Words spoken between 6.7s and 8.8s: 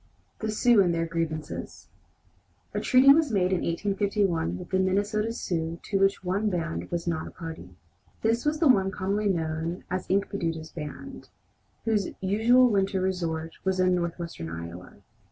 was not a party. This was the